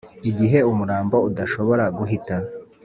Igihe 0.29 0.59
umurambo 0.71 1.15
udashobora 1.29 1.83
guhita 1.97 2.35